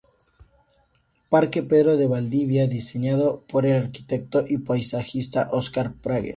Parque 1.29 1.61
Pedro 1.61 1.95
de 1.95 2.07
Valdivia, 2.07 2.65
diseñado 2.65 3.43
por 3.47 3.67
el 3.67 3.73
arquitecto 3.83 4.43
y 4.47 4.57
paisajista 4.57 5.49
Óscar 5.51 5.93
Prager. 5.93 6.29